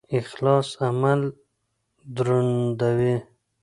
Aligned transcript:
اخلاص 0.19 0.67
عمل 0.87 1.21
دروندوي 2.15 3.15